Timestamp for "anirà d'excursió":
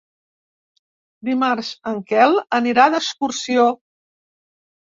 2.61-3.71